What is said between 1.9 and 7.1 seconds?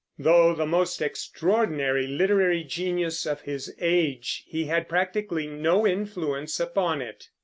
literary genius of his age, he had practically no influence upon